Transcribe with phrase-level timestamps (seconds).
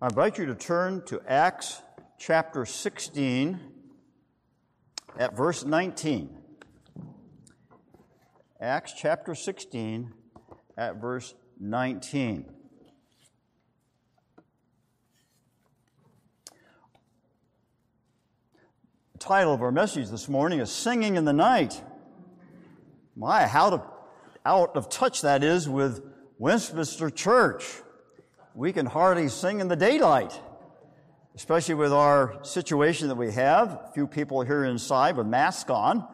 [0.00, 1.82] I invite you to turn to Acts
[2.20, 3.58] chapter 16
[5.18, 6.38] at verse 19.
[8.60, 10.12] Acts chapter 16
[10.76, 12.44] at verse 19.
[19.14, 21.82] The title of our message this morning is Singing in the Night.
[23.16, 23.82] My, how to,
[24.46, 26.04] out of touch that is with
[26.38, 27.64] Westminster Church.
[28.58, 30.36] We can hardly sing in the daylight,
[31.36, 33.68] especially with our situation that we have.
[33.68, 36.04] A few people here inside with masks on.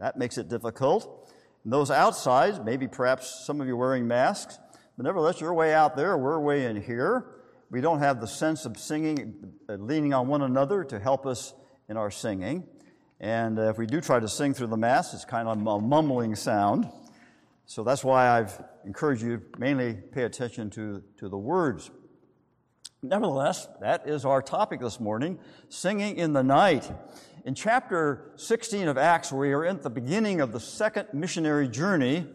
[0.00, 1.32] That makes it difficult.
[1.64, 4.58] And those outside, maybe perhaps some of you wearing masks,
[4.98, 7.24] but nevertheless, you're way out there, we're way in here.
[7.70, 11.54] We don't have the sense of singing, uh, leaning on one another to help us
[11.88, 12.64] in our singing.
[13.18, 15.80] And uh, if we do try to sing through the Mass, it's kind of a
[15.80, 16.86] mumbling sound.
[17.66, 21.90] So that's why I've encouraged you mainly pay attention to, to the words.
[23.02, 25.38] Nevertheless, that is our topic this morning
[25.68, 26.90] singing in the night.
[27.44, 32.26] In chapter 16 of Acts, we are at the beginning of the second missionary journey.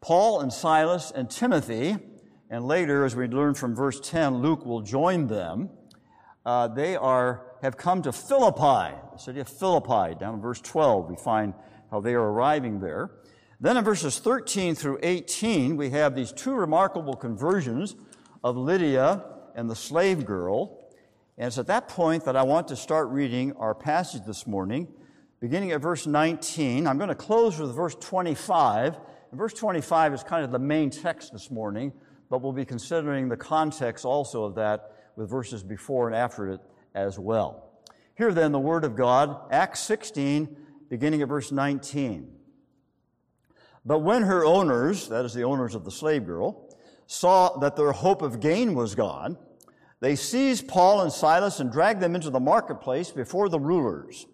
[0.00, 1.96] Paul and Silas and Timothy,
[2.48, 5.70] and later, as we learn from verse 10, Luke will join them.
[6.44, 10.14] Uh, they are have come to Philippi, the city of Philippi.
[10.18, 11.52] Down in verse 12, we find
[11.90, 13.10] how they are arriving there.
[13.62, 17.94] Then in verses 13 through 18, we have these two remarkable conversions
[18.42, 19.22] of Lydia
[19.54, 20.88] and the slave girl.
[21.36, 24.88] And it's at that point that I want to start reading our passage this morning,
[25.40, 26.86] beginning at verse 19.
[26.86, 28.96] I'm going to close with verse 25.
[29.30, 31.92] And verse 25 is kind of the main text this morning,
[32.30, 36.60] but we'll be considering the context also of that with verses before and after it
[36.94, 37.70] as well.
[38.16, 40.56] Here then, the Word of God, Acts 16,
[40.88, 42.39] beginning at verse 19.
[43.84, 46.68] But when her owners, that is the owners of the slave girl,
[47.06, 49.36] saw that their hope of gain was gone,
[50.00, 54.26] they seized Paul and Silas and dragged them into the marketplace before the rulers.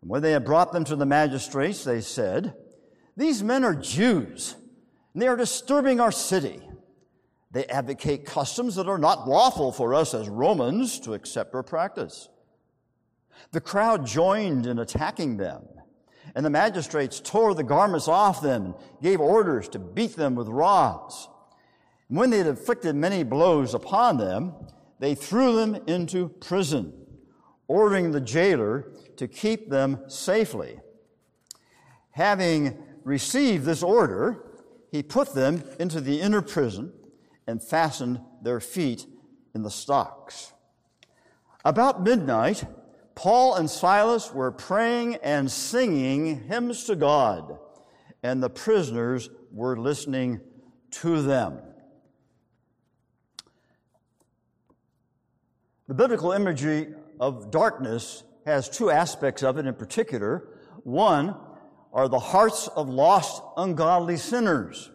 [0.00, 2.54] And when they had brought them to the magistrates, they said,
[3.16, 4.56] These men are Jews,
[5.12, 6.62] and they are disturbing our city.
[7.50, 12.30] They advocate customs that are not lawful for us as Romans to accept or practice.
[13.50, 15.64] The crowd joined in attacking them,
[16.34, 20.48] and the magistrates tore the garments off them and gave orders to beat them with
[20.48, 21.28] rods.
[22.08, 24.54] And when they had inflicted many blows upon them,
[24.98, 26.92] they threw them into prison,
[27.68, 30.78] ordering the jailer to keep them safely.
[32.12, 34.44] Having received this order,
[34.90, 36.92] he put them into the inner prison
[37.46, 39.06] and fastened their feet
[39.54, 40.52] in the stocks.
[41.64, 42.64] About midnight,
[43.14, 47.58] Paul and Silas were praying and singing hymns to God,
[48.22, 50.40] and the prisoners were listening
[50.92, 51.58] to them.
[55.88, 60.48] The biblical imagery of darkness has two aspects of it in particular.
[60.84, 61.36] One
[61.92, 64.90] are the hearts of lost, ungodly sinners.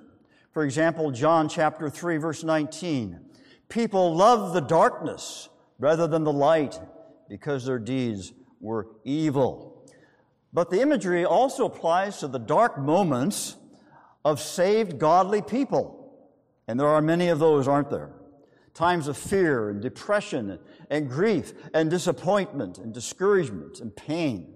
[0.51, 3.19] For example, John chapter 3, verse 19.
[3.69, 6.79] People love the darkness rather than the light
[7.29, 9.85] because their deeds were evil.
[10.53, 13.55] But the imagery also applies to the dark moments
[14.25, 15.93] of saved godly people.
[16.67, 18.11] And there are many of those, aren't there?
[18.73, 24.53] Times of fear and depression and grief and disappointment and discouragement and pain.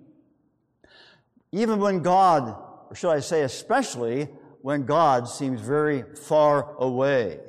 [1.51, 2.55] Even when God,
[2.89, 4.27] or should I say especially
[4.61, 7.39] when God seems very far away.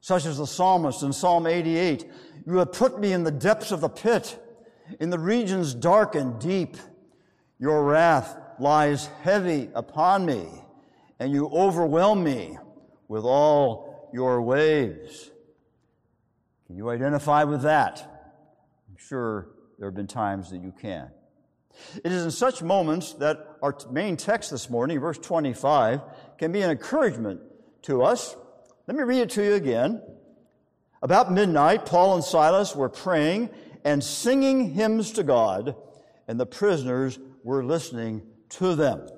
[0.00, 2.10] Such as the psalmist in Psalm 88
[2.46, 4.38] You have put me in the depths of the pit,
[5.00, 6.76] in the regions dark and deep.
[7.58, 10.48] Your wrath lies heavy upon me,
[11.20, 12.58] and you overwhelm me
[13.08, 15.30] with all your waves.
[16.66, 18.00] Can you identify with that?
[18.88, 19.48] I'm sure
[19.78, 21.10] there have been times that you can.
[22.04, 26.00] It is in such moments that our main text this morning, verse 25,
[26.38, 27.40] can be an encouragement
[27.82, 28.36] to us.
[28.86, 30.02] Let me read it to you again.
[31.02, 33.50] About midnight, Paul and Silas were praying
[33.84, 35.74] and singing hymns to God,
[36.28, 39.08] and the prisoners were listening to them.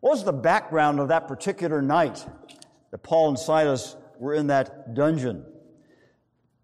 [0.00, 2.24] What was the background of that particular night
[2.90, 5.44] that Paul and Silas were in that dungeon?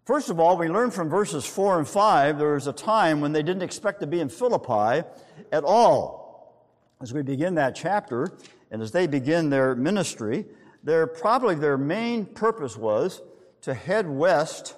[0.05, 3.31] First of all, we learn from verses 4 and 5 there was a time when
[3.31, 5.07] they didn't expect to be in Philippi
[5.51, 6.65] at all.
[6.99, 8.37] As we begin that chapter,
[8.71, 10.45] and as they begin their ministry,
[10.83, 13.21] their, probably their main purpose was
[13.65, 14.75] to head west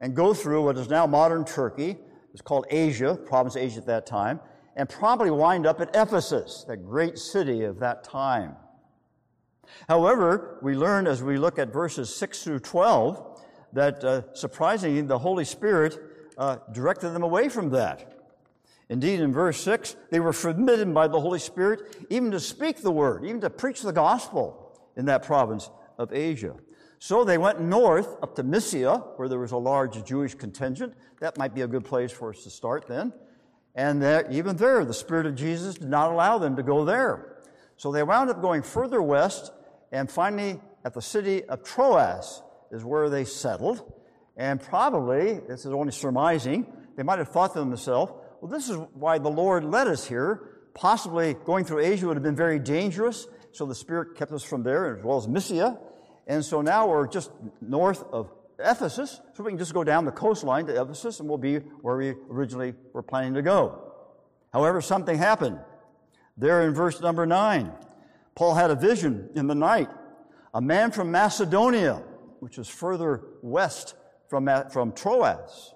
[0.00, 1.98] and go through what is now modern Turkey.
[2.32, 4.40] It's called Asia, province Asia at that time,
[4.76, 8.56] and probably wind up at Ephesus, that great city of that time.
[9.88, 13.42] However, we learn as we look at verses 6 through 12
[13.74, 15.98] that uh, surprisingly the Holy Spirit
[16.38, 18.22] uh, directed them away from that.
[18.88, 22.90] Indeed, in verse 6, they were forbidden by the Holy Spirit even to speak the
[22.90, 25.68] word, even to preach the gospel in that province
[26.00, 26.56] of Asia.
[26.98, 30.94] So they went north up to Mysia, where there was a large Jewish contingent.
[31.20, 33.12] That might be a good place for us to start then.
[33.74, 37.38] And there, even there, the Spirit of Jesus did not allow them to go there.
[37.76, 39.52] So they wound up going further west,
[39.92, 43.92] and finally, at the city of Troas is where they settled.
[44.36, 46.66] And probably, this is only surmising,
[46.96, 50.48] they might have thought to themselves, well, this is why the Lord led us here.
[50.74, 54.62] Possibly going through Asia would have been very dangerous, so the Spirit kept us from
[54.62, 55.78] there, as well as Mysia.
[56.30, 60.12] And so now we're just north of Ephesus, so we can just go down the
[60.12, 63.92] coastline to Ephesus and we'll be where we originally were planning to go.
[64.52, 65.58] However, something happened.
[66.36, 67.72] There in verse number 9,
[68.36, 69.88] Paul had a vision in the night.
[70.54, 72.00] A man from Macedonia,
[72.38, 73.96] which is further west
[74.28, 75.74] from, from Troas,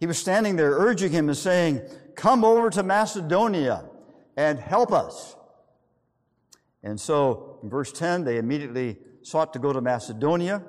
[0.00, 1.82] he was standing there urging him and saying,
[2.16, 3.84] Come over to Macedonia
[4.36, 5.36] and help us.
[6.82, 10.62] And so in verse 10, they immediately sought to go to Macedonia,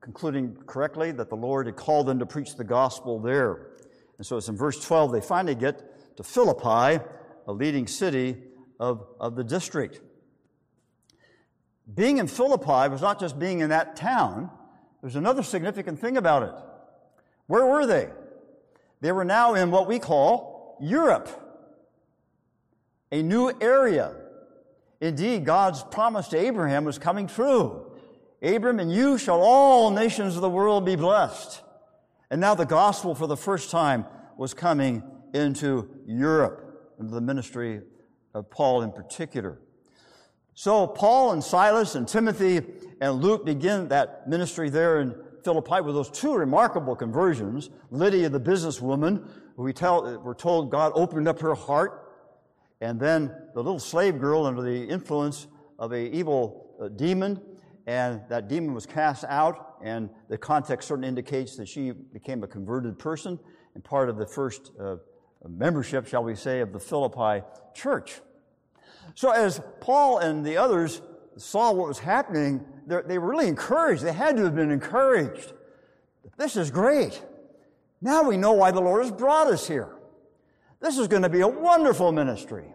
[0.00, 3.68] concluding correctly that the Lord had called them to preach the gospel there.
[4.18, 7.02] And so it's in verse 12 they finally get to Philippi,
[7.46, 8.36] a leading city
[8.78, 10.00] of, of the district.
[11.92, 14.50] Being in Philippi was not just being in that town,
[15.00, 16.54] there's another significant thing about it.
[17.46, 18.08] Where were they?
[19.00, 21.28] They were now in what we call Europe,
[23.12, 24.16] a new area.
[25.00, 27.83] Indeed, God's promise to Abraham was coming true.
[28.44, 31.62] Abram, and you shall all nations of the world be blessed.
[32.30, 34.04] And now the gospel for the first time
[34.36, 35.02] was coming
[35.32, 37.80] into Europe, into the ministry
[38.34, 39.60] of Paul in particular.
[40.54, 42.60] So Paul and Silas and Timothy
[43.00, 47.70] and Luke begin that ministry there in Philippi with those two remarkable conversions.
[47.90, 49.26] Lydia, the businesswoman,
[49.56, 52.12] we tell, we're told God opened up her heart,
[52.80, 55.46] and then the little slave girl under the influence
[55.78, 57.40] of a evil uh, demon,
[57.86, 62.46] and that demon was cast out, and the context certainly indicates that she became a
[62.46, 63.38] converted person
[63.74, 64.96] and part of the first uh,
[65.46, 67.44] membership, shall we say, of the Philippi
[67.74, 68.20] church.
[69.14, 71.02] So as Paul and the others
[71.36, 74.02] saw what was happening, they were really encouraged.
[74.02, 75.52] They had to have been encouraged.
[76.38, 77.22] This is great.
[78.00, 79.96] Now we know why the Lord has brought us here.
[80.80, 82.66] This is going to be a wonderful ministry.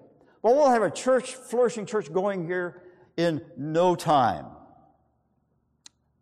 [0.41, 2.83] Well, we'll have a church, flourishing church going here
[3.17, 4.45] in no time.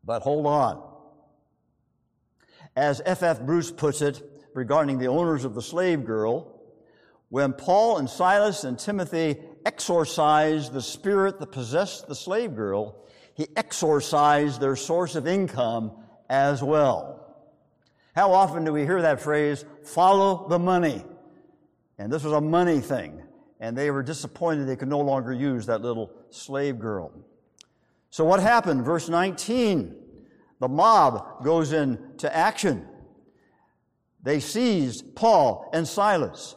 [0.07, 0.81] But hold on.
[2.77, 3.41] As F.F.
[3.41, 4.23] Bruce puts it
[4.53, 6.61] regarding the owners of the slave girl,
[7.27, 13.49] when Paul and Silas and Timothy exorcised the spirit that possessed the slave girl, he
[13.57, 15.91] exorcised their source of income
[16.29, 17.35] as well.
[18.15, 21.03] How often do we hear that phrase, follow the money?
[21.97, 23.21] And this was a money thing.
[23.59, 27.11] And they were disappointed they could no longer use that little slave girl.
[28.09, 28.83] So what happened?
[28.83, 29.95] Verse 19.
[30.59, 32.87] The mob goes into action.
[34.23, 36.55] They seized Paul and Silas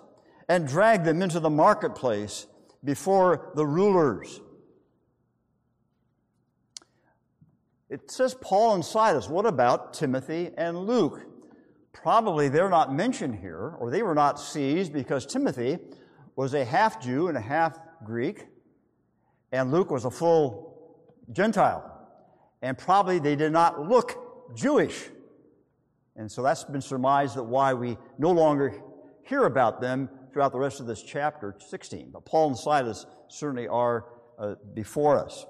[0.48, 2.46] and dragged them into the marketplace
[2.82, 4.40] before the rulers.
[7.90, 9.28] It says Paul and Silas.
[9.28, 11.20] What about Timothy and Luke?
[11.92, 15.78] Probably they're not mentioned here, or they were not seized because Timothy
[16.36, 18.46] was a half Jew and a half Greek,
[19.52, 20.69] and Luke was a full
[21.32, 21.86] Gentile.
[22.62, 25.08] And probably they did not look Jewish.
[26.16, 28.74] And so that's been surmised that why we no longer
[29.22, 32.10] hear about them throughout the rest of this chapter 16.
[32.12, 34.04] But Paul and Silas certainly are
[34.38, 35.46] uh, before us.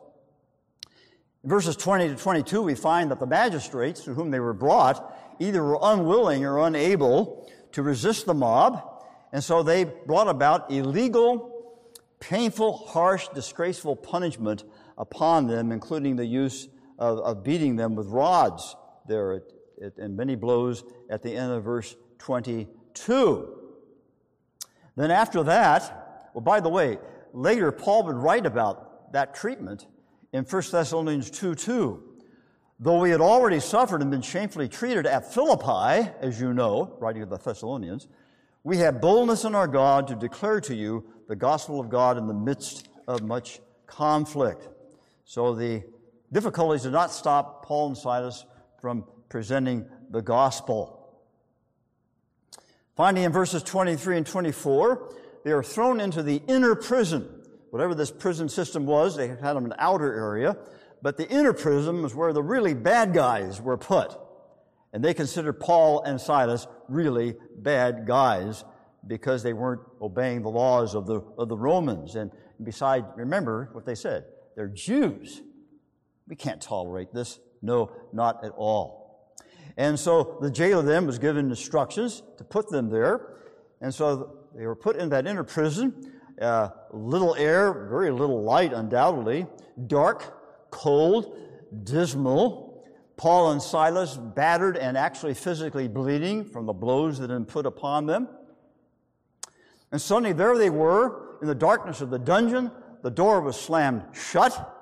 [1.43, 5.17] In verses 20 to 22, we find that the magistrates to whom they were brought
[5.39, 11.75] either were unwilling or unable to resist the mob, and so they brought about illegal,
[12.19, 14.65] painful, harsh, disgraceful punishment
[15.01, 18.77] upon them, including the use of, of beating them with rods
[19.09, 19.43] there at,
[19.83, 23.57] at, and many blows at the end of verse 22.
[24.97, 26.99] Then after that, well, by the way,
[27.33, 29.87] later Paul would write about that treatment
[30.35, 32.05] in 1 Thessalonians 2 2.
[32.79, 37.23] Though we had already suffered and been shamefully treated at Philippi, as you know, writing
[37.23, 38.09] to the Thessalonians,
[38.65, 42.27] we have boldness in our God to declare to you the gospel of God in
[42.27, 44.69] the midst of much conflict.
[45.31, 45.85] So the
[46.33, 48.45] difficulties did not stop Paul and Silas
[48.81, 51.23] from presenting the gospel.
[52.97, 57.29] Finally, in verses 23 and 24, they are thrown into the inner prison.
[57.71, 60.57] Whatever this prison system was, they had them in an outer area,
[61.01, 64.19] but the inner prison was where the really bad guys were put.
[64.93, 68.65] And they considered Paul and Silas really bad guys
[69.07, 72.17] because they weren't obeying the laws of the, of the Romans.
[72.17, 72.33] And
[72.65, 74.25] besides, remember what they said
[74.61, 75.41] they're Jews.
[76.29, 77.41] We can't tolerate this.
[77.63, 79.33] No, not at all.
[79.79, 83.39] And so the jailer then was given instructions to put them there.
[83.81, 86.13] And so they were put in that inner prison.
[86.39, 89.47] Uh, little air, very little light, undoubtedly.
[89.87, 91.39] Dark, cold,
[91.85, 92.85] dismal.
[93.17, 97.65] Paul and Silas battered and actually physically bleeding from the blows that had been put
[97.65, 98.29] upon them.
[99.91, 102.71] And suddenly there they were in the darkness of the dungeon.
[103.03, 104.77] The door was slammed shut.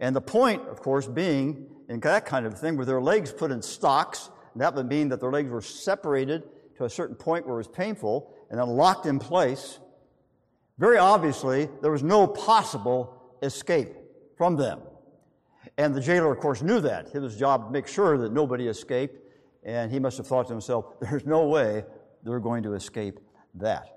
[0.00, 3.50] And the point, of course, being in that kind of thing, with their legs put
[3.50, 6.44] in stocks, that would mean that their legs were separated
[6.76, 9.78] to a certain point where it was painful and then locked in place.
[10.78, 13.94] Very obviously, there was no possible escape
[14.36, 14.80] from them.
[15.78, 17.08] And the jailer, of course, knew that.
[17.14, 19.20] It was his job to make sure that nobody escaped.
[19.64, 21.84] And he must have thought to himself, there's no way
[22.22, 23.20] they're going to escape
[23.54, 23.95] that.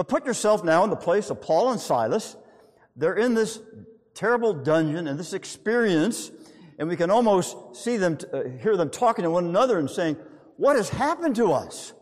[0.00, 2.34] But put yourself now in the place of Paul and Silas.
[2.96, 3.60] They're in this
[4.14, 6.30] terrible dungeon and this experience,
[6.78, 10.16] and we can almost see them, uh, hear them talking to one another and saying,
[10.56, 11.92] What has happened to us?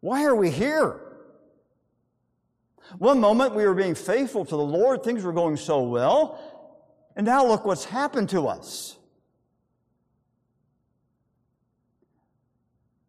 [0.00, 0.98] Why are we here?
[2.96, 6.40] One moment we were being faithful to the Lord, things were going so well,
[7.16, 8.96] and now look what's happened to us.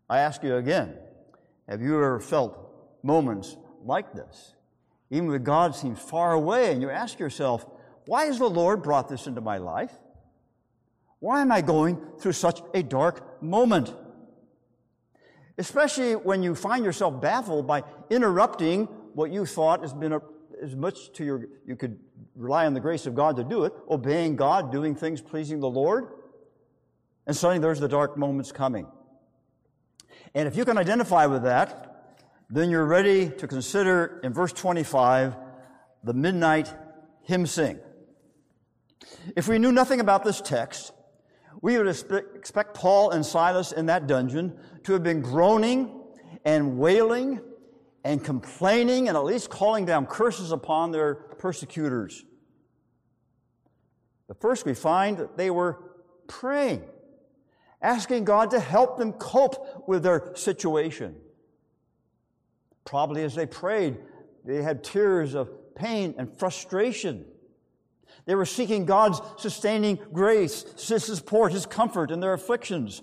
[0.09, 0.97] I ask you again,
[1.69, 2.66] have you ever felt
[3.07, 4.53] moments like this?
[5.09, 7.65] Even when God seems far away, and you ask yourself,
[8.05, 9.93] why has the Lord brought this into my life?
[11.19, 13.93] Why am I going through such a dark moment?
[15.57, 20.21] Especially when you find yourself baffled by interrupting what you thought has been a,
[20.61, 21.97] as much to your, you could
[22.35, 25.69] rely on the grace of God to do it, obeying God, doing things pleasing the
[25.69, 26.09] Lord.
[27.25, 28.85] And suddenly there's the dark moments coming.
[30.35, 31.86] And if you can identify with that,
[32.49, 35.35] then you're ready to consider in verse 25
[36.03, 36.73] the midnight
[37.23, 37.79] hymn sing.
[39.35, 40.93] If we knew nothing about this text,
[41.61, 46.01] we would expect Paul and Silas in that dungeon to have been groaning
[46.45, 47.41] and wailing
[48.03, 52.23] and complaining and at least calling down curses upon their persecutors.
[54.27, 55.79] But first, we find that they were
[56.27, 56.83] praying
[57.81, 61.15] asking God to help them cope with their situation.
[62.87, 63.97] Probably as they prayed,
[64.45, 67.25] they had tears of pain and frustration.
[68.25, 73.01] They were seeking God's sustaining grace, His support, His comfort in their afflictions.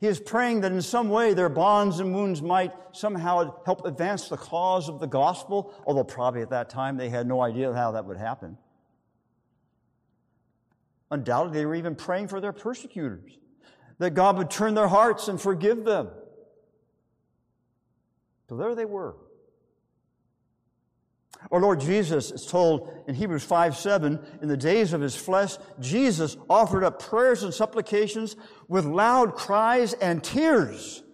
[0.00, 4.28] He is praying that in some way their bonds and wounds might somehow help advance
[4.28, 7.92] the cause of the gospel, although probably at that time they had no idea how
[7.92, 8.58] that would happen.
[11.12, 13.38] Undoubtedly, they were even praying for their persecutors
[13.98, 16.08] that God would turn their hearts and forgive them.
[18.50, 19.14] So there they were.
[21.52, 25.56] Our Lord Jesus is told in Hebrews 5 7, in the days of his flesh,
[25.78, 28.34] Jesus offered up prayers and supplications
[28.66, 31.04] with loud cries and tears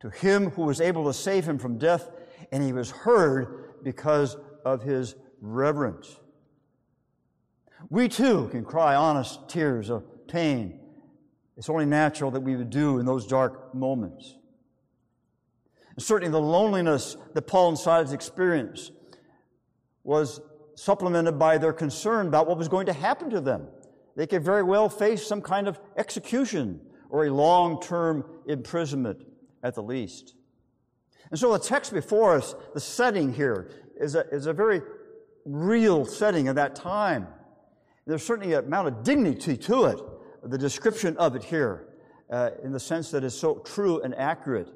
[0.00, 2.10] to him who was able to save him from death,
[2.52, 6.20] and he was heard because of his reverence.
[7.88, 10.80] We too can cry honest tears of pain
[11.56, 14.36] it's only natural that we would do in those dark moments.
[15.96, 18.92] And certainly the loneliness that Paul and Silas experienced
[20.04, 20.40] was
[20.74, 23.66] supplemented by their concern about what was going to happen to them.
[24.14, 29.26] They could very well face some kind of execution or a long-term imprisonment
[29.62, 30.34] at the least.
[31.30, 34.82] And so the text before us, the setting here, is a, is a very
[35.44, 37.26] real setting of that time.
[38.06, 40.00] There's certainly an amount of dignity to it
[40.50, 41.88] the description of it here
[42.30, 44.68] uh, in the sense that is so true and accurate.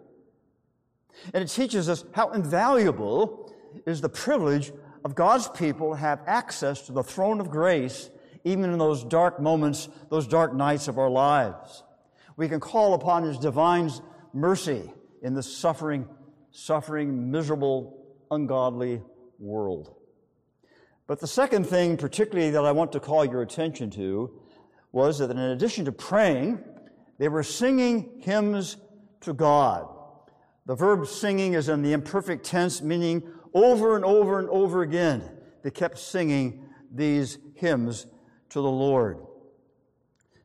[1.35, 3.55] And it teaches us how invaluable
[3.87, 4.73] is the privilege
[5.05, 8.11] of God's people to have access to the throne of grace
[8.45, 11.83] even in those dark moments, those dark nights of our lives.
[12.37, 13.91] We can call upon His divine
[14.33, 14.91] mercy
[15.23, 16.09] in this suffering,
[16.51, 19.03] suffering, miserable, ungodly
[19.39, 19.95] world.
[21.07, 24.41] But the second thing, particularly, that I want to call your attention to
[24.93, 26.65] was that in addition to praying,
[27.19, 28.77] they were singing hymns
[29.23, 29.89] to God.
[30.67, 33.23] The verb singing is in the imperfect tense, meaning
[33.55, 35.23] over and over and over again,
[35.63, 38.07] they kept singing these hymns
[38.51, 39.19] to the Lord.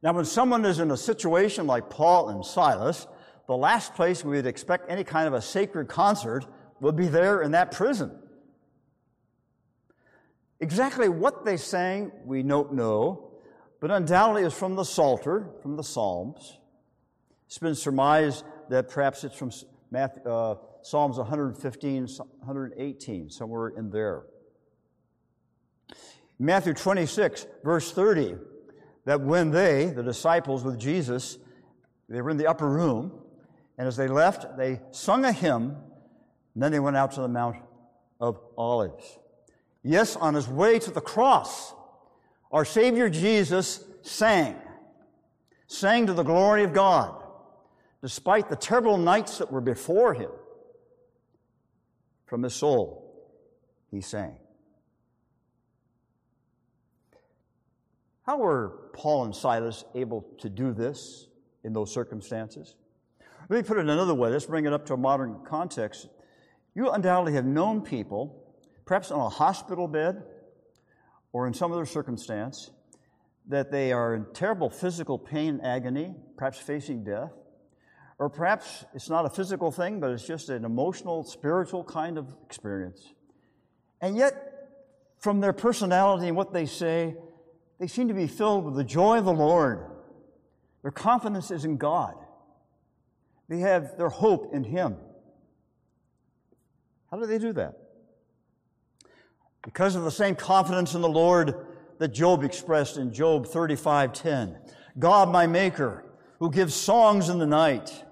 [0.02, 3.08] Now, when someone is in a situation like Paul and Silas,
[3.48, 6.46] the last place we would expect any kind of a sacred concert
[6.80, 8.12] would be there in that prison.
[10.60, 13.32] Exactly what they sang, we don't know,
[13.82, 16.60] but undoubtedly is from the Psalter, from the Psalms.
[17.48, 19.52] It's been surmised that perhaps it's from
[19.96, 24.24] Matthew, uh, Psalms 115, 118, somewhere in there.
[26.38, 28.36] Matthew 26, verse 30,
[29.06, 31.38] that when they, the disciples with Jesus,
[32.10, 33.10] they were in the upper room,
[33.78, 35.78] and as they left, they sung a hymn,
[36.56, 37.56] and then they went out to the Mount
[38.20, 39.18] of Olives.
[39.82, 41.74] Yes, on his way to the cross,
[42.52, 44.58] our Savior Jesus sang,
[45.68, 47.25] sang to the glory of God,
[48.06, 50.30] despite the terrible nights that were before him.
[52.28, 53.34] From his soul,
[53.90, 54.36] he sang.
[58.22, 61.30] How were Paul and Silas able to do this
[61.64, 62.76] in those circumstances?
[63.50, 64.30] Let me put it another way.
[64.30, 66.08] Let's bring it up to a modern context.
[66.76, 68.54] You undoubtedly have known people,
[68.86, 70.22] perhaps on a hospital bed
[71.34, 72.70] or in some other circumstance,
[73.48, 77.32] that they are in terrible physical pain and agony, perhaps facing death.
[78.18, 82.34] Or perhaps it's not a physical thing, but it's just an emotional, spiritual kind of
[82.46, 83.14] experience.
[84.02, 84.70] And yet,
[85.20, 87.16] from their personality and what they say,
[87.80, 89.86] they seem to be filled with the joy of the Lord.
[90.82, 92.16] Their confidence is in God.
[93.50, 94.96] They have their hope in Him.
[97.12, 97.78] How do they do that?
[99.64, 101.66] Because of the same confidence in the Lord
[101.98, 104.58] that Job expressed in Job 35:10.
[104.98, 106.05] God my maker,
[106.40, 108.04] who gives songs in the night.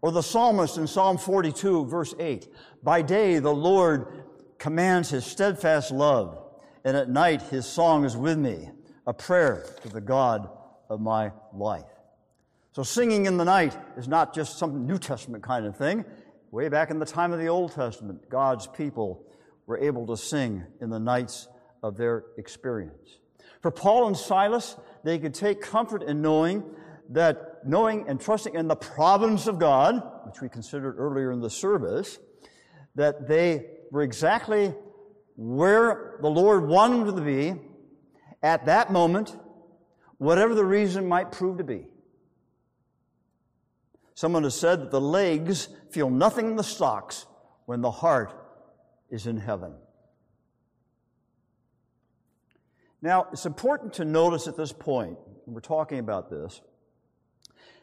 [0.00, 2.48] Or the psalmist in Psalm 42 verse 8.
[2.82, 4.24] By day the Lord
[4.58, 6.42] commands his steadfast love,
[6.84, 8.70] and at night his song is with me
[9.06, 10.48] a prayer to the God
[10.88, 11.84] of my life.
[12.72, 16.04] So singing in the night is not just some New Testament kind of thing.
[16.50, 19.24] Way back in the time of the Old Testament, God's people
[19.66, 21.48] were able to sing in the nights
[21.82, 23.18] of their experience.
[23.60, 26.64] For Paul and Silas, they could take comfort in knowing
[27.12, 31.50] that knowing and trusting in the providence of God, which we considered earlier in the
[31.50, 32.18] service,
[32.94, 34.74] that they were exactly
[35.36, 37.60] where the Lord wanted them to be
[38.42, 39.36] at that moment,
[40.18, 41.86] whatever the reason might prove to be.
[44.14, 47.26] Someone has said that the legs feel nothing in the stocks
[47.66, 48.34] when the heart
[49.10, 49.74] is in heaven.
[53.00, 56.60] Now, it's important to notice at this point, we're talking about this,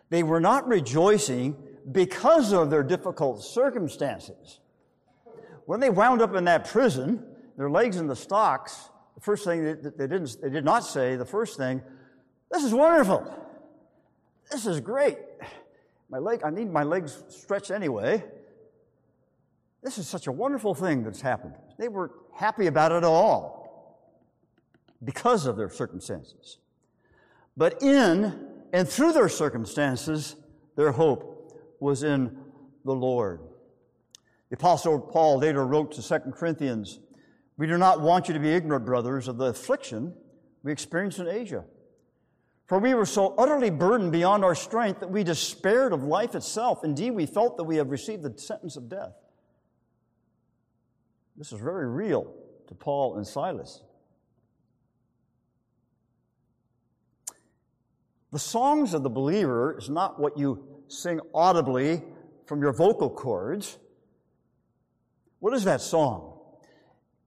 [0.10, 1.56] they were not rejoicing
[1.92, 4.60] because of their difficult circumstances.
[5.66, 7.24] When they wound up in that prison,
[7.58, 11.16] their legs in the stocks, the first thing that they didn't, they did not say,
[11.16, 11.82] the first thing,
[12.52, 13.32] this is wonderful.
[14.52, 15.18] This is great.
[16.10, 18.24] My leg, I need my legs stretched anyway.
[19.84, 21.54] This is such a wonderful thing that's happened.
[21.78, 24.00] They were happy about it all
[25.04, 26.58] because of their circumstances.
[27.56, 30.36] But in and through their circumstances,
[30.76, 32.38] their hope was in
[32.86, 33.42] the Lord.
[34.50, 37.00] The Apostle Paul later wrote to 2 Corinthians
[37.60, 40.14] we do not want you to be ignorant, brothers, of the affliction
[40.64, 41.66] we experienced in Asia.
[42.68, 46.86] For we were so utterly burdened beyond our strength that we despaired of life itself.
[46.86, 49.12] Indeed, we felt that we have received the sentence of death.
[51.36, 52.34] This is very real
[52.68, 53.84] to Paul and Silas.
[58.32, 62.04] The songs of the believer is not what you sing audibly
[62.46, 63.78] from your vocal cords.
[65.40, 66.40] What is that song?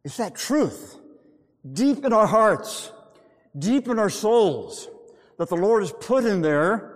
[0.04, 0.98] It's that truth
[1.72, 2.92] deep in our hearts,
[3.56, 4.88] deep in our souls,
[5.38, 6.88] that the Lord has put in there,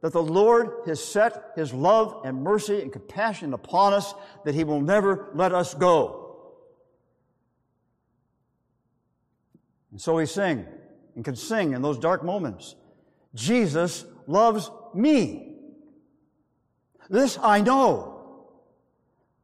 [0.00, 4.64] that the Lord has set His love and mercy and compassion upon us, that He
[4.64, 6.24] will never let us go.
[9.90, 10.66] And so we sing
[11.16, 12.76] and can sing in those dark moments.
[13.34, 15.56] Jesus loves me.
[17.10, 18.50] This I know,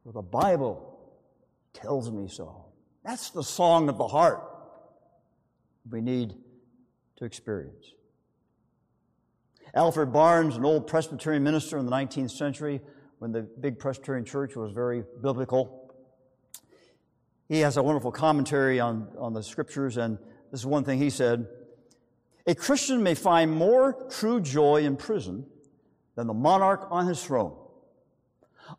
[0.03, 0.99] for the Bible
[1.73, 2.65] tells me so.
[3.03, 4.41] That's the song of the heart
[5.89, 6.35] we need
[7.17, 7.91] to experience.
[9.73, 12.81] Albert Barnes, an old Presbyterian minister in the 19th century,
[13.19, 15.93] when the big Presbyterian church was very biblical,
[17.47, 20.17] he has a wonderful commentary on, on the scriptures, and
[20.51, 21.47] this is one thing he said
[22.47, 25.45] A Christian may find more true joy in prison
[26.15, 27.55] than the monarch on his throne.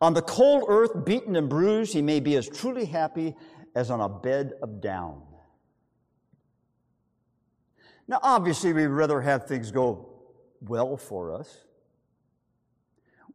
[0.01, 3.35] On the cold earth, beaten and bruised, he may be as truly happy
[3.75, 5.21] as on a bed of down.
[8.07, 10.09] Now, obviously, we'd rather have things go
[10.61, 11.65] well for us.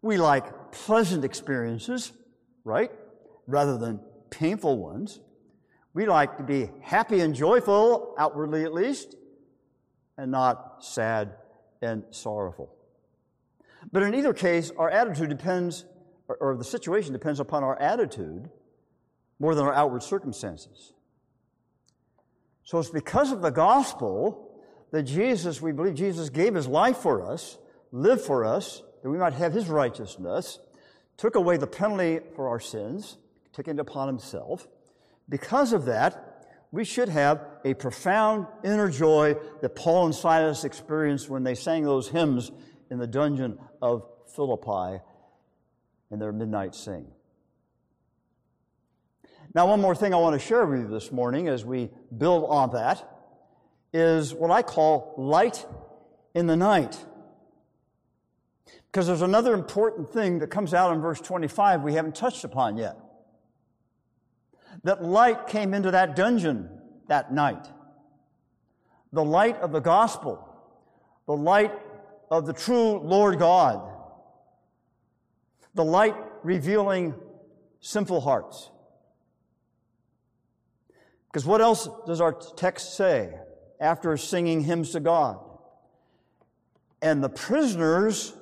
[0.00, 2.12] We like pleasant experiences,
[2.64, 2.90] right?
[3.46, 5.20] Rather than painful ones.
[5.94, 9.14] We like to be happy and joyful, outwardly at least.
[10.16, 11.34] And not sad
[11.80, 12.74] and sorrowful.
[13.90, 15.84] But in either case, our attitude depends,
[16.28, 18.48] or, the situation depends upon our attitude
[19.38, 20.92] more than our outward circumstances.
[22.64, 24.50] So it's because of the gospel
[24.92, 27.58] that Jesus, we believe Jesus gave his life for us,
[27.90, 30.60] lived for us, that we might have his righteousness,
[31.16, 33.16] took away the penalty for our sins,
[33.52, 34.68] taking it upon himself.
[35.28, 36.31] Because of that,
[36.72, 41.84] we should have a profound inner joy that Paul and Silas experienced when they sang
[41.84, 42.50] those hymns
[42.90, 45.02] in the dungeon of Philippi
[46.10, 47.06] in their midnight sing.
[49.54, 52.46] Now, one more thing I want to share with you this morning as we build
[52.48, 53.06] on that
[53.92, 55.66] is what I call light
[56.34, 56.96] in the night.
[58.90, 62.78] Because there's another important thing that comes out in verse 25 we haven't touched upon
[62.78, 62.96] yet
[64.84, 66.68] that light came into that dungeon
[67.08, 67.66] that night.
[69.12, 70.48] The light of the gospel,
[71.26, 71.72] the light
[72.30, 73.88] of the true Lord God,
[75.74, 77.14] the light revealing
[77.80, 78.70] sinful hearts.
[81.26, 83.34] Because what else does our text say
[83.80, 85.38] after singing hymns to God?
[87.00, 88.34] And the prisoners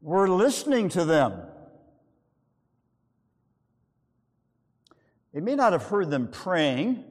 [0.00, 1.42] were listening to them.
[5.34, 7.02] They may not have heard them praying,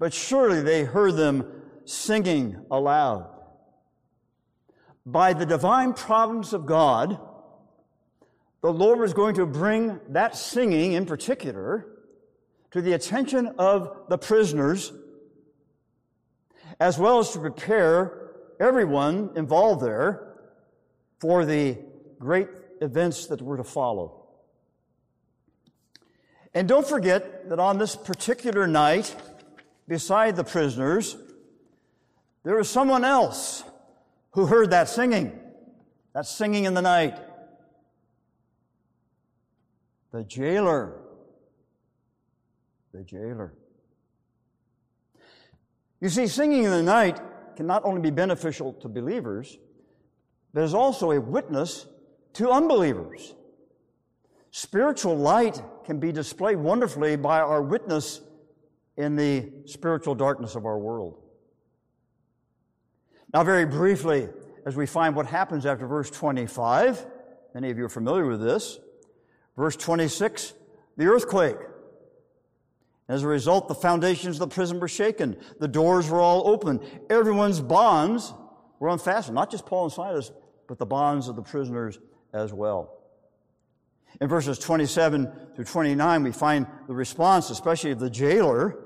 [0.00, 3.30] but surely they heard them singing aloud.
[5.06, 7.20] By the divine providence of God,
[8.62, 11.86] the Lord was going to bring that singing in particular
[12.72, 14.92] to the attention of the prisoners,
[16.80, 20.34] as well as to prepare everyone involved there
[21.20, 21.78] for the
[22.18, 22.48] great
[22.80, 24.23] events that were to follow.
[26.54, 29.14] And don't forget that on this particular night,
[29.88, 31.16] beside the prisoners,
[32.44, 33.64] there was someone else
[34.30, 35.38] who heard that singing,
[36.14, 37.18] that singing in the night.
[40.12, 41.00] The jailer.
[42.92, 43.52] The jailer.
[46.00, 47.18] You see, singing in the night
[47.56, 49.58] can not only be beneficial to believers,
[50.52, 51.86] but is also a witness
[52.34, 53.34] to unbelievers.
[54.56, 58.20] Spiritual light can be displayed wonderfully by our witness
[58.96, 61.20] in the spiritual darkness of our world.
[63.32, 64.28] Now, very briefly,
[64.64, 67.04] as we find what happens after verse 25,
[67.52, 68.78] many of you are familiar with this.
[69.56, 70.54] Verse 26,
[70.96, 71.58] the earthquake.
[73.08, 75.36] As a result, the foundations of the prison were shaken.
[75.58, 76.78] The doors were all open.
[77.10, 78.32] Everyone's bonds
[78.78, 79.34] were unfastened.
[79.34, 80.30] Not just Paul and Silas,
[80.68, 81.98] but the bonds of the prisoners
[82.32, 82.93] as well.
[84.20, 88.78] In verses 27 through 29, we find the response, especially of the jailer.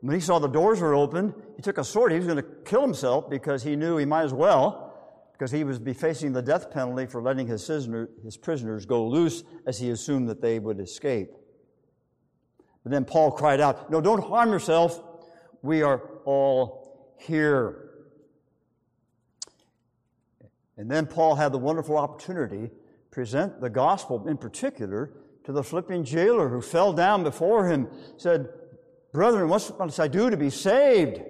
[0.00, 2.12] When he saw the doors were open, he took a sword.
[2.12, 4.94] He was going to kill himself because he knew he might as well,
[5.32, 9.42] because he was be facing the death penalty for letting his, his prisoners go loose
[9.66, 11.30] as he assumed that they would escape.
[12.82, 15.02] But then Paul cried out, No, don't harm yourself.
[15.62, 17.80] We are all here.
[20.76, 22.70] And then Paul had the wonderful opportunity
[23.14, 25.12] present the gospel in particular
[25.44, 28.48] to the Philippian jailer who fell down before him, said,
[29.12, 31.20] Brethren, what must I do to be saved?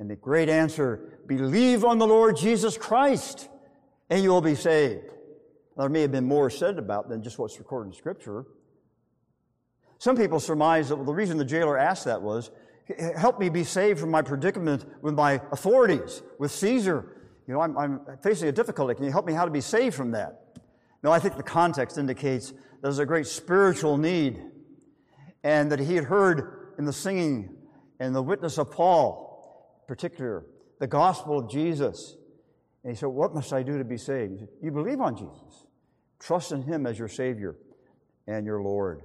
[0.00, 3.48] And the great answer, believe on the Lord Jesus Christ
[4.10, 5.04] and you will be saved.
[5.76, 8.44] There may have been more said about than just what's recorded in Scripture.
[9.98, 12.50] Some people surmise that the reason the jailer asked that was,
[13.16, 17.18] help me be saved from my predicament with my authorities, with Caesar.
[17.46, 18.94] You know, I'm, I'm facing a difficulty.
[18.94, 20.47] Can you help me how to be saved from that?
[21.02, 24.42] No, I think the context indicates there's a great spiritual need
[25.44, 27.56] and that he had heard in the singing
[28.00, 30.44] and the witness of Paul, in particular,
[30.80, 32.16] the gospel of Jesus.
[32.82, 34.46] And he said, What must I do to be saved?
[34.62, 35.66] You believe on Jesus.
[36.18, 37.56] Trust in him as your Savior
[38.26, 39.02] and your Lord.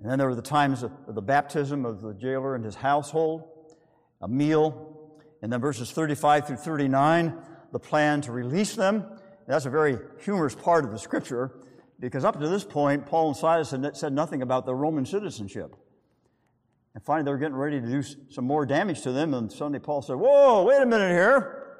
[0.00, 3.48] And then there were the times of the baptism of the jailer and his household,
[4.20, 7.36] a meal, and then verses 35 through 39,
[7.72, 9.04] the plan to release them
[9.48, 11.52] that's a very humorous part of the scripture
[12.00, 15.74] because up to this point, Paul and Silas had said nothing about their Roman citizenship.
[16.94, 19.78] And finally, they were getting ready to do some more damage to them, and suddenly
[19.78, 21.78] Paul said, Whoa, wait a minute here.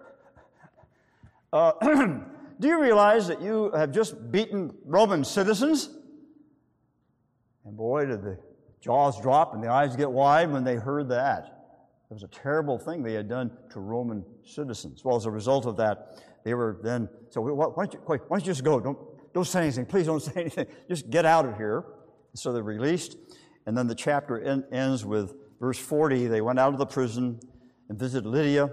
[1.53, 1.73] Uh,
[2.61, 5.91] do you realize that you have just beaten Roman citizens?
[7.65, 8.39] And boy, did the
[8.81, 11.55] jaws drop and the eyes get wide when they heard that.
[12.11, 15.05] It was a terrible thing they had done to Roman citizens.
[15.05, 18.41] Well, as a result of that, they were then, so why don't you, why don't
[18.41, 18.81] you just go?
[18.81, 18.97] Don't,
[19.35, 19.85] don't say anything.
[19.85, 20.67] Please don't say anything.
[20.89, 21.85] Just get out of here.
[22.35, 23.19] So they're released.
[23.67, 26.27] And then the chapter en- ends with verse 40.
[26.29, 27.39] They went out of the prison
[27.91, 28.65] and visited Lydia.
[28.65, 28.73] And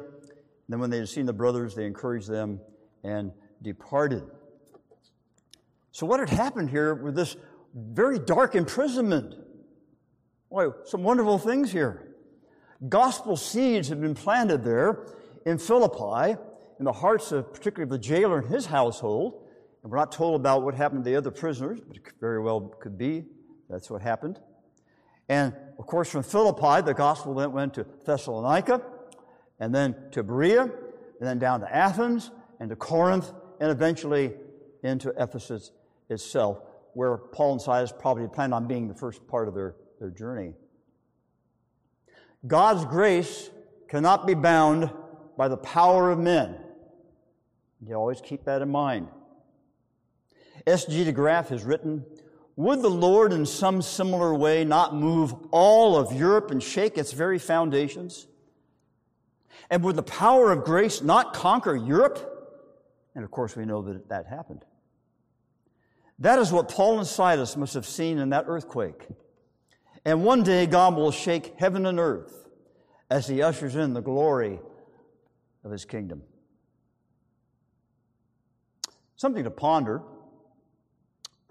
[0.69, 2.61] then, when they had seen the brothers, they encouraged them
[3.03, 4.23] and departed.
[5.91, 7.35] So, what had happened here with this
[7.75, 9.35] very dark imprisonment?
[10.49, 12.15] Boy, some wonderful things here.
[12.87, 15.07] Gospel seeds had been planted there
[15.45, 16.39] in Philippi,
[16.79, 19.47] in the hearts of particularly the jailer and his household.
[19.83, 22.61] And we're not told about what happened to the other prisoners, but it very well
[22.79, 23.25] could be
[23.69, 24.39] that's what happened.
[25.27, 28.81] And of course, from Philippi, the gospel then went to Thessalonica,
[29.59, 30.71] and then to Berea, and
[31.21, 34.33] then down to Athens, and to Corinth, and eventually
[34.83, 35.71] into Ephesus
[36.09, 36.59] itself,
[36.93, 40.53] where Paul and Silas probably planned on being the first part of their, their journey.
[42.45, 43.49] God's grace
[43.87, 44.91] cannot be bound
[45.37, 46.57] by the power of men.
[47.87, 49.09] You always keep that in mind.
[50.65, 51.03] S.G.
[51.03, 52.05] de Graaf has written,
[52.55, 57.11] Would the Lord in some similar way not move all of Europe and shake its
[57.11, 58.27] very foundations?
[59.69, 62.31] And would the power of grace not conquer Europe?
[63.13, 64.65] And of course, we know that that happened.
[66.19, 69.07] That is what Paul and Silas must have seen in that earthquake.
[70.03, 72.47] And one day, God will shake heaven and earth
[73.09, 74.59] as He ushers in the glory
[75.63, 76.23] of His kingdom.
[79.15, 80.01] Something to ponder.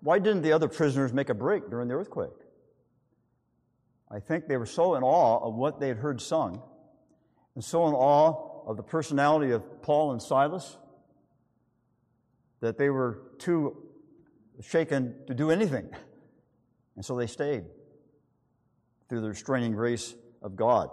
[0.00, 2.30] Why didn't the other prisoners make a break during the earthquake?
[4.10, 6.62] I think they were so in awe of what they had heard sung,
[7.54, 10.76] and so in awe of the personality of Paul and Silas,
[12.60, 13.76] that they were too
[14.62, 15.90] shaken to do anything.
[16.96, 17.64] And so they stayed
[19.08, 20.90] through the restraining grace of God.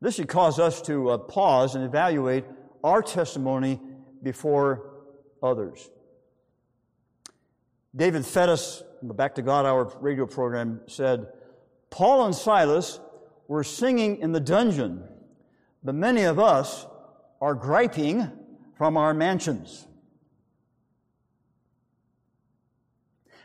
[0.00, 2.44] This should cause us to uh, pause and evaluate
[2.82, 3.80] our testimony
[4.22, 4.90] before
[5.42, 5.90] others.
[7.94, 11.28] David Feddes, the Back to God Hour radio program, said,
[11.90, 13.00] Paul and Silas
[13.46, 15.04] were singing in the dungeon,
[15.82, 16.86] but many of us
[17.40, 18.30] are griping
[18.76, 19.86] from our mansions.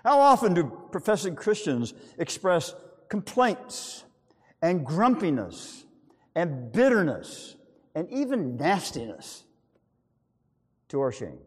[0.03, 2.75] How often do professing Christians express
[3.07, 4.03] complaints
[4.61, 5.85] and grumpiness
[6.35, 7.55] and bitterness
[7.95, 9.43] and even nastiness
[10.89, 11.39] to our shame?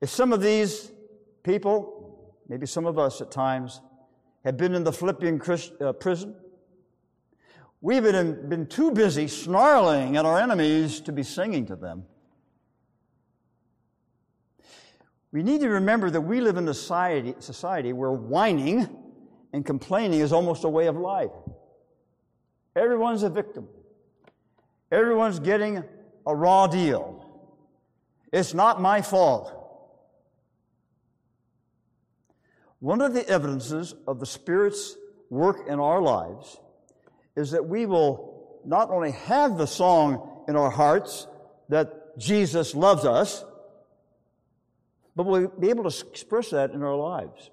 [0.00, 0.90] If some of these
[1.42, 3.80] people, maybe some of us at times,
[4.44, 6.34] have been in the Philippian Christ, uh, prison,
[7.80, 12.04] we've been, been too busy snarling at our enemies to be singing to them.
[15.30, 18.88] We need to remember that we live in a society, society where whining
[19.52, 21.30] and complaining is almost a way of life.
[22.76, 23.68] Everyone's a victim.
[24.92, 25.82] Everyone's getting
[26.26, 27.26] a raw deal.
[28.30, 29.58] It's not my fault.
[32.78, 34.96] One of the evidences of the Spirit's
[35.30, 36.58] work in our lives
[37.36, 41.26] is that we will not only have the song in our hearts
[41.70, 43.44] that Jesus loves us,
[45.16, 47.50] but we'll be able to express that in our lives.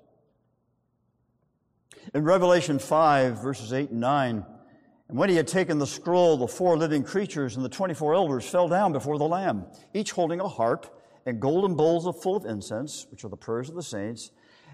[2.14, 4.46] In Revelation 5, verses 8 and 9,
[5.10, 8.48] and when he had taken the scroll, the four living creatures and the 24 elders
[8.48, 10.96] fell down before the Lamb, each holding a harp
[11.26, 14.32] and golden bowls full of incense, which are the prayers of the saints,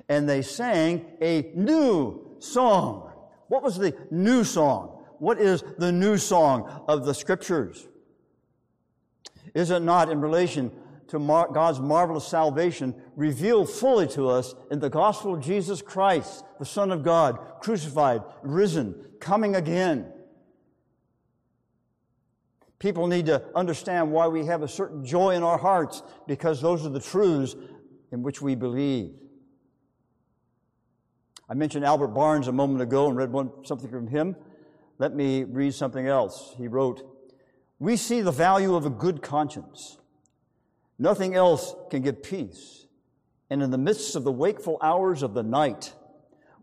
[0.10, 3.12] and they sang a new song.
[3.48, 5.04] What was the new song?
[5.20, 7.88] What is the new song of the scriptures?
[9.54, 10.70] Is it not in relation
[11.08, 11.20] to
[11.54, 16.92] God's marvelous salvation revealed fully to us in the gospel of Jesus Christ, the Son
[16.92, 20.12] of God, crucified, risen, coming again.
[22.86, 26.86] People need to understand why we have a certain joy in our hearts because those
[26.86, 27.56] are the truths
[28.12, 29.16] in which we believe.
[31.50, 34.36] I mentioned Albert Barnes a moment ago and read one, something from him.
[35.00, 36.54] Let me read something else.
[36.60, 37.02] He wrote,
[37.80, 39.98] We see the value of a good conscience
[41.00, 42.86] Nothing else can give peace.
[43.50, 45.96] And in the midst of the wakeful hours of the night,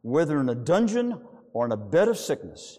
[0.02, 1.20] whether in a dungeon
[1.52, 2.78] or in a bed of sickness,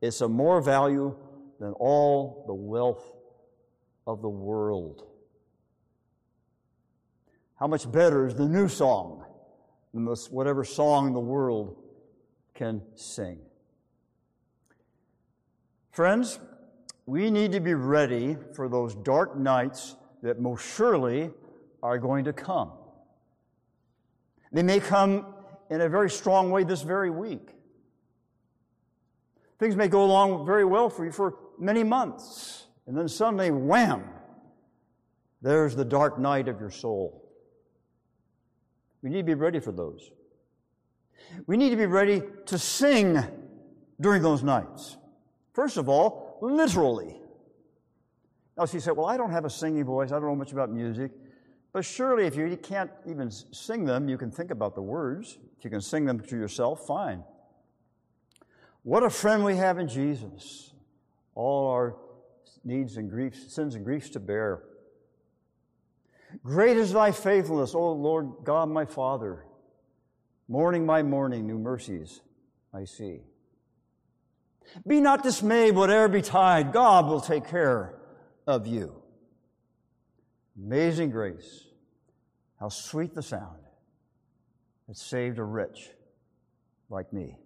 [0.00, 1.16] it's of more value
[1.64, 3.10] than all the wealth
[4.06, 5.06] of the world.
[7.56, 9.24] How much better is the new song
[9.94, 11.82] than this, whatever song the world
[12.52, 13.38] can sing?
[15.90, 16.38] Friends,
[17.06, 21.30] we need to be ready for those dark nights that most surely
[21.82, 22.72] are going to come.
[24.52, 25.34] They may come
[25.70, 27.52] in a very strong way this very week.
[29.58, 34.04] Things may go along very well for you for many months, and then suddenly, wham,
[35.42, 37.28] there's the dark night of your soul.
[39.02, 40.10] We need to be ready for those.
[41.46, 43.22] We need to be ready to sing
[44.00, 44.96] during those nights?
[45.52, 47.16] First of all, literally.
[48.56, 50.10] Now, she said, Well, I don't have a singing voice.
[50.10, 51.10] I don't know much about music.
[51.72, 55.38] But surely, if you can't even sing them, you can think about the words.
[55.58, 57.24] If you can sing them to yourself, fine.
[58.84, 60.72] What a friend we have in Jesus.
[61.34, 61.96] All our
[62.64, 64.62] needs and griefs, sins and griefs to bear.
[66.42, 69.44] Great is thy faithfulness, O Lord God my Father.
[70.48, 72.20] Morning by morning, new mercies
[72.72, 73.20] I see.
[74.86, 77.94] Be not dismayed, whatever betide, God will take care
[78.46, 79.02] of you.
[80.56, 81.64] Amazing grace.
[82.58, 83.58] How sweet the sound
[84.88, 85.90] that saved a wretch
[86.88, 87.38] like me.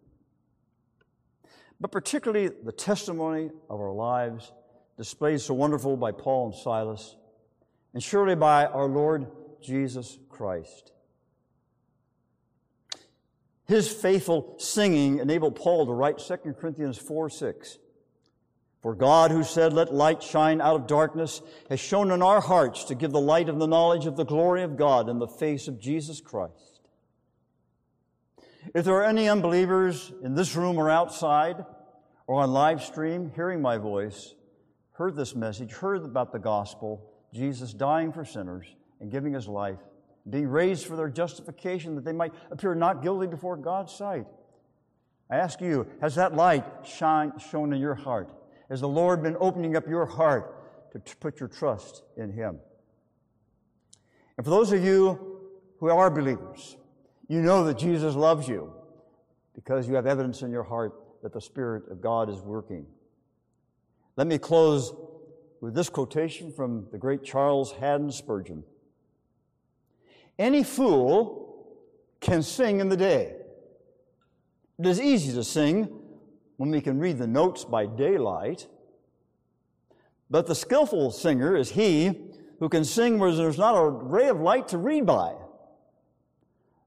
[1.81, 4.53] But particularly the testimony of our lives
[4.97, 7.17] displayed so wonderful by Paul and Silas,
[7.95, 9.27] and surely by our Lord
[9.63, 10.93] Jesus Christ.
[13.67, 17.79] His faithful singing enabled Paul to write 2 Corinthians 4 6.
[18.81, 22.85] For God, who said, Let light shine out of darkness, has shone in our hearts
[22.85, 25.69] to give the light of the knowledge of the glory of God in the face
[25.69, 26.68] of Jesus Christ.
[28.75, 31.65] If there are any unbelievers in this room or outside
[32.27, 34.35] or on live stream hearing my voice,
[34.93, 38.67] heard this message, heard about the gospel, Jesus dying for sinners
[39.01, 39.79] and giving his life,
[40.29, 44.27] being raised for their justification that they might appear not guilty before God's sight.
[45.31, 48.31] I ask you, has that light shine, shone in your heart?
[48.69, 52.59] Has the Lord been opening up your heart to put your trust in Him?
[54.37, 55.39] And for those of you
[55.81, 56.78] who are believers,
[57.29, 58.73] you know that Jesus loves you
[59.55, 62.87] because you have evidence in your heart that the Spirit of God is working.
[64.17, 64.93] Let me close
[65.61, 68.65] with this quotation from the great Charles Haddon Spurgeon
[70.39, 71.67] Any fool
[72.21, 73.35] can sing in the day.
[74.79, 75.89] It is easy to sing
[76.57, 78.67] when we can read the notes by daylight.
[80.31, 82.29] But the skillful singer is he
[82.61, 85.35] who can sing where there's not a ray of light to read by.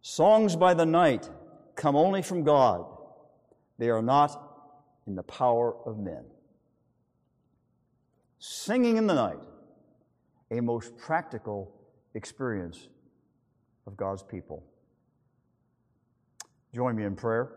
[0.02, 1.30] Songs by the night
[1.76, 2.86] come only from God.
[3.78, 4.40] They are not
[5.08, 6.24] in the power of men
[8.42, 9.40] singing in the night,
[10.50, 11.72] a most practical
[12.16, 12.90] experience
[13.86, 14.64] of God's people.
[16.74, 17.52] Join me in prayer.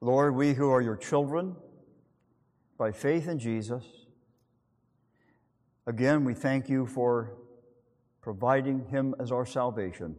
[0.00, 1.54] Lord, we who are your children,
[2.76, 3.84] by faith in Jesus,
[5.86, 7.34] again, we thank you for
[8.20, 10.16] providing him as our salvation.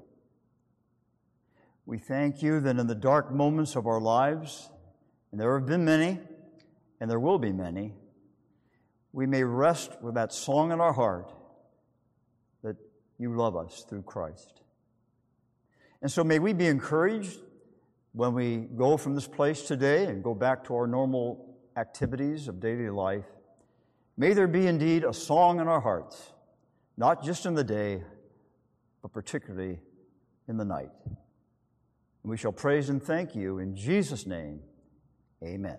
[1.86, 4.70] We thank you that in the dark moments of our lives,
[5.32, 6.20] and there have been many,
[7.00, 7.94] and there will be many,
[9.12, 11.34] we may rest with that song in our heart
[12.64, 12.78] that
[13.18, 14.62] you love us through Christ.
[16.02, 17.40] And so may we be encouraged
[18.14, 22.60] when we go from this place today and go back to our normal activities of
[22.60, 23.26] daily life.
[24.18, 26.34] May there be indeed a song in our hearts,
[27.00, 28.04] not just in the day,
[29.02, 29.80] but particularly
[30.50, 30.92] in the night.
[31.06, 34.60] And we shall praise and thank you in Jesus' name.
[35.42, 35.78] Amen.